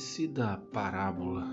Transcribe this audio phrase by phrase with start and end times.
[0.00, 1.46] conhecida parábola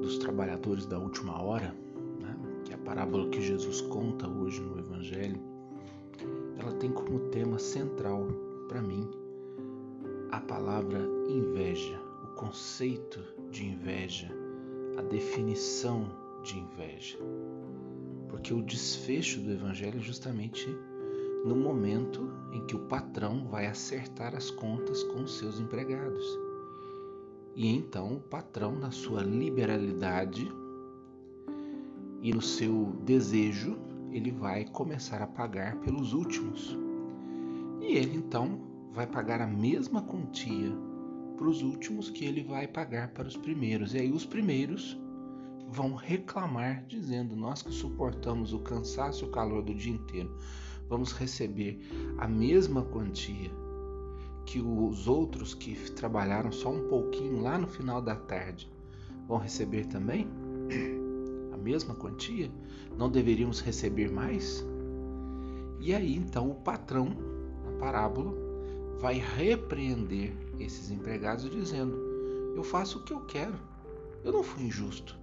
[0.00, 1.74] dos trabalhadores da última hora,
[2.20, 5.40] né, que é a parábola que Jesus conta hoje no Evangelho,
[6.56, 8.28] ela tem como tema central
[8.68, 9.10] para mim
[10.30, 13.18] a palavra inveja, o conceito
[13.50, 14.30] de inveja,
[14.96, 16.12] a definição
[16.44, 17.18] de inveja.
[18.28, 20.68] Porque o desfecho do Evangelho é justamente
[21.44, 26.41] no momento em que o patrão vai acertar as contas com seus empregados.
[27.54, 30.50] E então o patrão, na sua liberalidade
[32.22, 33.76] e no seu desejo,
[34.10, 36.76] ele vai começar a pagar pelos últimos.
[37.80, 38.60] E ele então
[38.92, 40.72] vai pagar a mesma quantia
[41.36, 43.92] para os últimos que ele vai pagar para os primeiros.
[43.92, 44.98] E aí os primeiros
[45.68, 50.34] vão reclamar, dizendo: Nós que suportamos o cansaço e o calor do dia inteiro,
[50.88, 51.80] vamos receber
[52.18, 53.61] a mesma quantia
[54.44, 58.70] que os outros que trabalharam só um pouquinho lá no final da tarde
[59.26, 60.28] vão receber também?
[61.52, 62.50] A mesma quantia?
[62.96, 64.64] Não deveríamos receber mais?
[65.80, 67.06] E aí então o patrão,
[67.64, 68.32] na parábola,
[68.98, 71.96] vai repreender esses empregados dizendo:
[72.54, 73.54] Eu faço o que eu quero,
[74.24, 75.16] eu não fui injusto.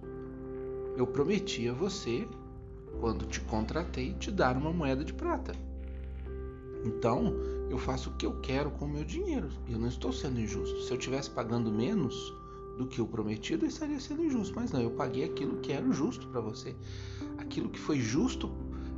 [0.96, 2.28] Eu prometi a você,
[3.00, 5.52] quando te contratei, te dar uma moeda de prata.
[6.84, 7.34] Então,
[7.70, 9.48] eu faço o que eu quero com o meu dinheiro.
[9.68, 10.82] Eu não estou sendo injusto.
[10.82, 12.34] Se eu estivesse pagando menos
[12.76, 14.52] do que o prometido, eu estaria sendo injusto.
[14.56, 16.74] Mas não, eu paguei aquilo que era justo para você.
[17.38, 18.50] Aquilo que foi justo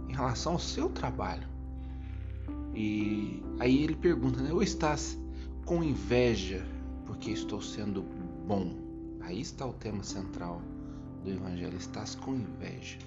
[0.08, 1.46] em relação ao seu trabalho.
[2.74, 4.50] E aí ele pergunta, né?
[4.50, 5.18] Ou estás
[5.66, 6.66] com inveja
[7.04, 8.02] porque estou sendo
[8.46, 8.74] bom?
[9.20, 10.62] Aí está o tema central
[11.22, 11.76] do Evangelho.
[11.76, 12.98] Estás com inveja.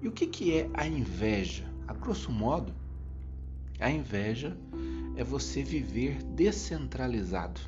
[0.00, 1.68] E o que, que é a inveja?
[1.88, 2.72] A grosso modo,
[3.80, 4.56] a inveja
[5.16, 7.60] é você viver descentralizado.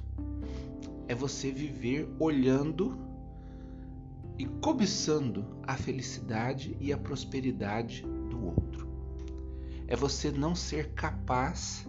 [1.06, 2.96] É você viver olhando
[4.38, 8.88] e cobiçando a felicidade e a prosperidade do outro.
[9.86, 11.86] É você não ser capaz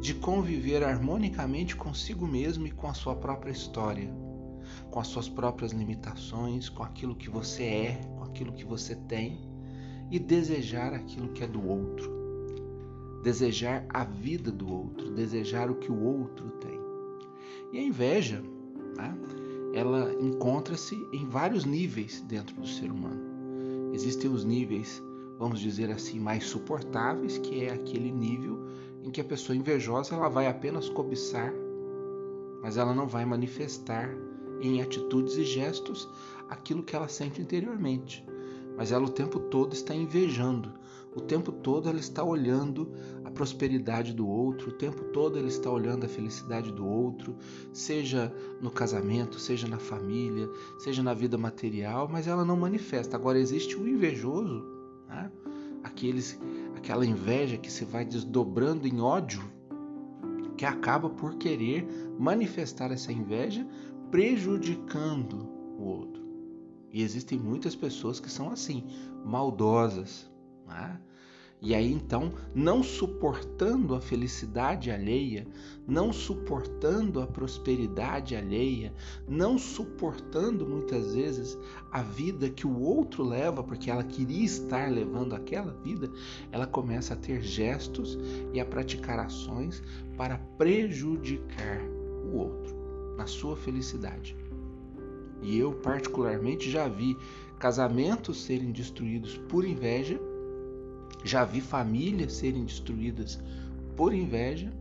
[0.00, 4.10] de conviver harmonicamente consigo mesmo e com a sua própria história,
[4.90, 9.40] com as suas próprias limitações, com aquilo que você é, com aquilo que você tem
[10.10, 12.21] e desejar aquilo que é do outro
[13.22, 16.80] desejar a vida do outro, desejar o que o outro tem.
[17.72, 18.42] E a inveja,
[18.96, 19.16] né,
[19.72, 23.22] ela encontra-se em vários níveis dentro do ser humano.
[23.92, 25.02] Existem os níveis,
[25.38, 28.66] vamos dizer assim, mais suportáveis, que é aquele nível
[29.02, 31.52] em que a pessoa invejosa ela vai apenas cobiçar,
[32.60, 34.10] mas ela não vai manifestar
[34.60, 36.08] em atitudes e gestos
[36.48, 38.24] aquilo que ela sente interiormente.
[38.76, 40.72] Mas ela o tempo todo está invejando,
[41.14, 42.90] o tempo todo ela está olhando
[43.24, 47.36] a prosperidade do outro, o tempo todo ela está olhando a felicidade do outro,
[47.72, 53.16] seja no casamento, seja na família, seja na vida material, mas ela não manifesta.
[53.16, 54.64] Agora existe o invejoso,
[55.08, 55.30] né?
[55.84, 56.40] Aqueles,
[56.76, 59.42] aquela inveja que se vai desdobrando em ódio,
[60.56, 61.86] que acaba por querer
[62.18, 63.66] manifestar essa inveja,
[64.10, 65.48] prejudicando
[65.78, 66.22] o outro.
[66.90, 68.84] E existem muitas pessoas que são assim,
[69.24, 70.31] maldosas,
[70.72, 71.00] né?
[71.64, 75.46] E aí então, não suportando a felicidade alheia,
[75.86, 78.92] não suportando a prosperidade alheia,
[79.28, 81.56] não suportando muitas vezes
[81.92, 86.10] a vida que o outro leva, porque ela queria estar levando aquela vida,
[86.50, 88.18] ela começa a ter gestos
[88.52, 89.80] e a praticar ações
[90.16, 91.80] para prejudicar
[92.24, 92.74] o outro
[93.16, 94.36] na sua felicidade.
[95.40, 97.16] E eu, particularmente, já vi
[97.60, 100.20] casamentos serem destruídos por inveja
[101.24, 103.40] já vi famílias serem destruídas
[103.96, 104.72] por inveja,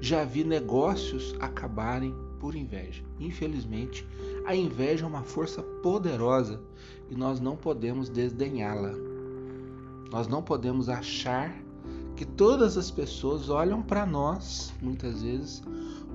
[0.00, 3.02] já vi negócios acabarem por inveja.
[3.18, 4.06] Infelizmente,
[4.46, 6.60] a inveja é uma força poderosa
[7.10, 8.94] e nós não podemos desdenhá-la.
[10.10, 11.54] Nós não podemos achar
[12.16, 15.62] que todas as pessoas olham para nós, muitas vezes,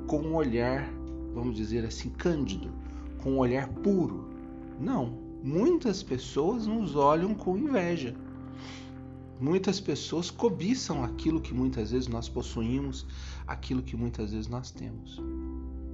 [0.08, 0.90] com um olhar,
[1.34, 2.70] vamos dizer assim, cândido,
[3.24, 4.26] com um olhar puro.
[4.80, 8.16] Não, muitas pessoas nos olham com inveja.
[9.40, 13.06] Muitas pessoas cobiçam aquilo que muitas vezes nós possuímos,
[13.46, 15.22] aquilo que muitas vezes nós temos.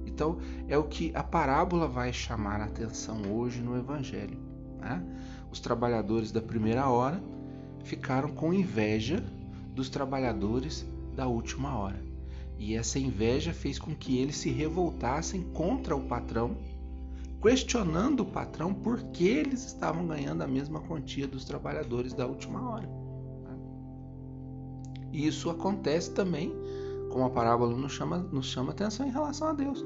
[0.06, 4.38] Então, é o que a parábola vai chamar a atenção hoje no Evangelho.
[4.78, 5.02] Né?
[5.50, 7.22] Os trabalhadores da primeira hora
[7.82, 9.24] ficaram com inveja
[9.74, 10.86] dos trabalhadores
[11.16, 12.00] da última hora.
[12.58, 16.56] E essa inveja fez com que eles se revoltassem contra o patrão,
[17.40, 22.70] questionando o patrão por que eles estavam ganhando a mesma quantia dos trabalhadores da última
[22.70, 23.01] hora.
[25.12, 26.56] E isso acontece também,
[27.10, 29.84] como a parábola nos chama, nos chama atenção em relação a Deus.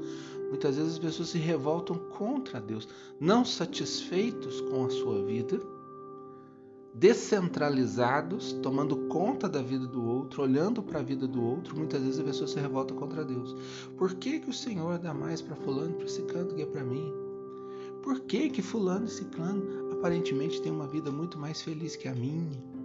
[0.49, 2.87] Muitas vezes as pessoas se revoltam contra Deus,
[3.19, 5.59] não satisfeitos com a sua vida,
[6.93, 11.77] descentralizados, tomando conta da vida do outro, olhando para a vida do outro.
[11.77, 13.55] Muitas vezes a pessoa se revolta contra Deus.
[13.97, 16.83] Por que, que o Senhor dá mais para fulano, para esse canto que é para
[16.83, 17.13] mim?
[18.01, 22.15] Por que que fulano e ciclano aparentemente têm uma vida muito mais feliz que a
[22.15, 22.76] minha?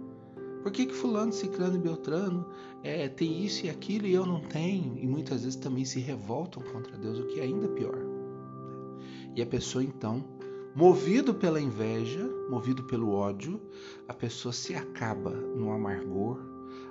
[0.63, 2.45] Por que, que fulano, ciclano e beltrano
[2.81, 4.97] é, tem isso e aquilo e eu não tenho?
[4.97, 7.99] E muitas vezes também se revoltam contra Deus, o que é ainda pior.
[9.35, 10.23] E a pessoa então,
[10.73, 13.59] movido pela inveja, movido pelo ódio,
[14.07, 16.39] a pessoa se acaba no amargor,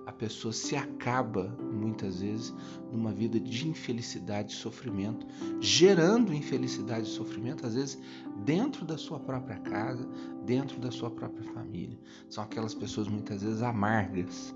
[0.07, 2.53] a pessoa se acaba muitas vezes
[2.91, 5.27] numa vida de infelicidade e sofrimento,
[5.61, 7.99] gerando infelicidade e sofrimento, às vezes
[8.45, 10.09] dentro da sua própria casa,
[10.45, 11.99] dentro da sua própria família.
[12.29, 14.55] São aquelas pessoas muitas vezes amargas,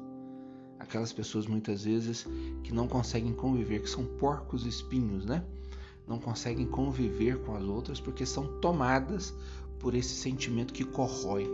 [0.79, 2.27] aquelas pessoas muitas vezes
[2.63, 5.45] que não conseguem conviver, que são porcos espinhos, né?
[6.07, 9.35] Não conseguem conviver com as outras porque são tomadas
[9.79, 11.45] por esse sentimento que corrói,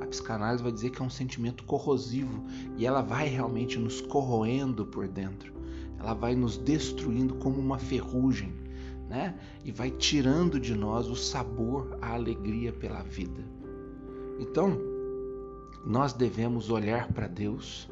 [0.00, 2.42] a psicanálise vai dizer que é um sentimento corrosivo
[2.76, 5.52] e ela vai realmente nos corroendo por dentro.
[5.98, 8.54] Ela vai nos destruindo como uma ferrugem,
[9.08, 9.38] né?
[9.64, 13.44] E vai tirando de nós o sabor, a alegria pela vida.
[14.38, 14.78] Então,
[15.84, 17.88] nós devemos olhar para Deus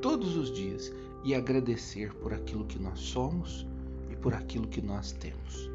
[0.00, 0.92] todos os dias
[1.24, 3.66] e agradecer por aquilo que nós somos
[4.10, 5.70] e por aquilo que nós temos.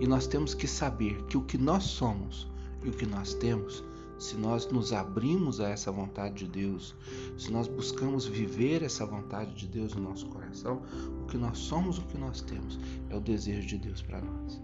[0.00, 2.48] E nós temos que saber que o que nós somos
[2.82, 3.84] e o que nós temos
[4.20, 6.94] se nós nos abrimos a essa vontade de Deus,
[7.38, 10.82] se nós buscamos viver essa vontade de Deus no nosso coração,
[11.22, 12.78] o que nós somos, o que nós temos,
[13.08, 14.60] é o desejo de Deus para nós.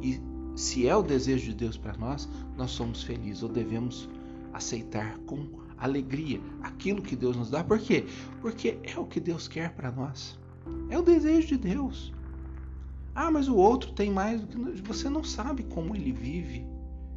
[0.00, 0.20] E
[0.54, 4.08] se é o desejo de Deus para nós, nós somos felizes ou devemos
[4.52, 7.64] aceitar com alegria aquilo que Deus nos dá.
[7.64, 8.06] Por quê?
[8.40, 10.38] Porque é o que Deus quer para nós.
[10.88, 12.12] É o desejo de Deus.
[13.16, 16.64] Ah, mas o outro tem mais do que você não sabe como ele vive.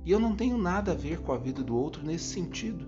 [0.05, 2.85] E eu não tenho nada a ver com a vida do outro nesse sentido.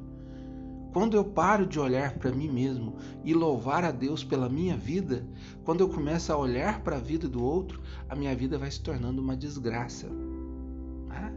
[0.96, 5.28] Quando eu paro de olhar para mim mesmo e louvar a Deus pela minha vida,
[5.66, 8.82] quando eu começo a olhar para a vida do outro, a minha vida vai se
[8.82, 10.08] tornando uma desgraça.
[10.08, 11.34] Né?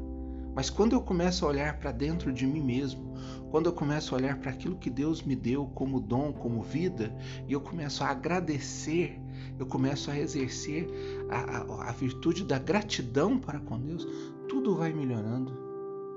[0.55, 3.15] Mas quando eu começo a olhar para dentro de mim mesmo,
[3.51, 7.13] quando eu começo a olhar para aquilo que Deus me deu como dom, como vida,
[7.49, 9.21] e eu começo a agradecer,
[9.59, 10.89] eu começo a exercer
[11.29, 14.07] a, a, a virtude da gratidão para com Deus,
[14.49, 15.68] tudo vai melhorando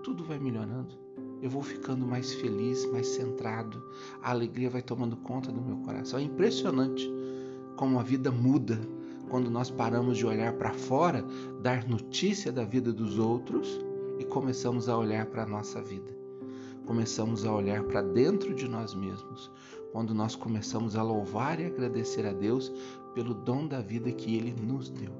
[0.03, 0.95] tudo vai melhorando.
[1.41, 3.83] Eu vou ficando mais feliz, mais centrado.
[4.21, 6.19] A alegria vai tomando conta do meu coração.
[6.19, 7.09] É impressionante
[7.75, 8.79] como a vida muda
[9.29, 11.25] quando nós paramos de olhar para fora,
[11.61, 13.79] dar notícia da vida dos outros
[14.19, 16.11] e começamos a olhar para a nossa vida.
[16.85, 19.49] Começamos a olhar para dentro de nós mesmos,
[19.93, 22.71] quando nós começamos a louvar e agradecer a Deus
[23.13, 25.13] pelo dom da vida que Ele nos deu.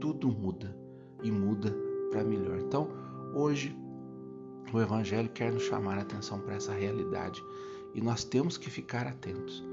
[0.00, 0.76] Tudo muda
[1.22, 1.74] e muda
[2.10, 2.58] para melhor.
[2.58, 2.88] Então,
[3.36, 3.76] Hoje,
[4.72, 7.42] o Evangelho quer nos chamar a atenção para essa realidade
[7.92, 9.64] e nós temos que ficar atentos.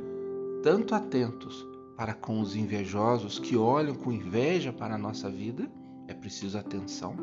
[0.63, 5.71] Tanto atentos para com os invejosos que olham com inveja para a nossa vida,
[6.07, 7.15] é preciso atenção,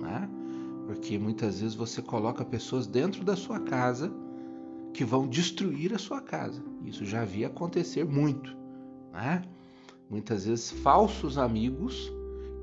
[0.00, 0.30] né?
[0.86, 4.12] Porque muitas vezes você coloca pessoas dentro da sua casa
[4.92, 6.62] que vão destruir a sua casa.
[6.84, 8.56] Isso já havia acontecer muito,
[9.12, 9.42] né?
[10.08, 12.12] Muitas vezes falsos amigos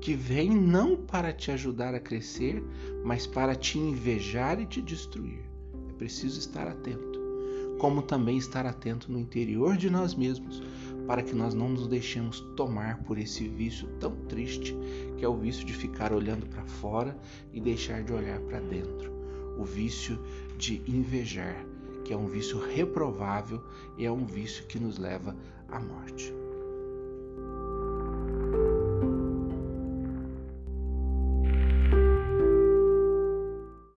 [0.02, 2.60] que vem não para te ajudar a crescer,
[3.04, 5.44] mas para te invejar e te destruir.
[5.88, 7.20] É preciso estar atento,
[7.78, 10.60] como também estar atento no interior de nós mesmos,
[11.06, 14.76] para que nós não nos deixemos tomar por esse vício tão triste,
[15.16, 17.16] que é o vício de ficar olhando para fora
[17.52, 19.12] e deixar de olhar para dentro.
[19.56, 20.18] O vício
[20.58, 21.64] de invejar,
[22.04, 23.62] que é um vício reprovável
[23.96, 25.36] e é um vício que nos leva
[25.68, 26.41] à morte.